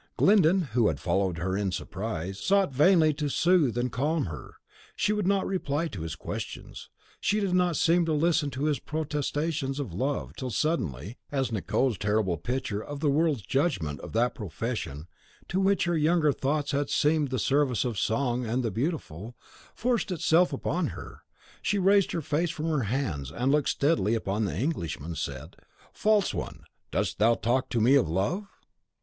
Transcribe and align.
Glyndon, 0.17 0.61
who 0.73 0.87
had 0.87 0.99
followed 0.99 1.37
her 1.37 1.55
in 1.55 1.71
surprise, 1.71 2.41
vainly 2.71 3.09
sought 3.11 3.17
to 3.19 3.29
soothe 3.29 3.77
and 3.77 3.91
calm 3.91 4.25
her. 4.25 4.55
She 4.95 5.13
would 5.13 5.27
not 5.27 5.45
reply 5.45 5.89
to 5.89 6.01
his 6.01 6.15
questions; 6.15 6.89
she 7.19 7.39
did 7.39 7.53
not 7.53 7.75
seem 7.77 8.05
to 8.07 8.13
listen 8.13 8.49
to 8.49 8.63
his 8.63 8.79
protestations 8.79 9.79
of 9.79 9.93
love, 9.93 10.33
till 10.35 10.49
suddenly, 10.49 11.19
as 11.31 11.51
Nicot's 11.51 11.99
terrible 11.99 12.37
picture 12.37 12.83
of 12.83 12.99
the 12.99 13.11
world's 13.11 13.43
judgment 13.43 13.99
of 13.99 14.11
that 14.13 14.33
profession 14.33 15.07
which 15.53 15.83
to 15.83 15.91
her 15.91 15.95
younger 15.97 16.31
thoughts 16.33 16.71
had 16.71 16.89
seemed 16.89 17.27
the 17.29 17.37
service 17.37 17.85
of 17.85 17.99
Song 17.99 18.43
and 18.43 18.63
the 18.63 18.71
Beautiful, 18.71 19.35
forced 19.75 20.09
itself 20.11 20.51
upon 20.51 20.87
her, 20.97 21.21
she 21.61 21.77
raised 21.77 22.11
her 22.13 22.23
face 22.23 22.49
from 22.49 22.65
her 22.69 22.85
hands, 22.85 23.31
and, 23.31 23.51
looking 23.51 23.67
steadily 23.67 24.15
upon 24.15 24.45
the 24.45 24.57
Englishman, 24.57 25.13
said, 25.13 25.57
"False 25.93 26.33
one, 26.33 26.63
dost 26.89 27.19
thou 27.19 27.35
talk 27.35 27.75
of 27.75 27.83
me 27.83 27.93
of 27.93 28.09
love?" 28.09 28.47